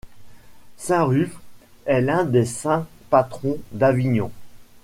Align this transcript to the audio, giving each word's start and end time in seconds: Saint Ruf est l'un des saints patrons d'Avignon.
Saint 0.77 1.03
Ruf 1.05 1.29
est 1.85 2.01
l'un 2.01 2.23
des 2.25 2.45
saints 2.45 2.87
patrons 3.11 3.59
d'Avignon. 3.71 4.31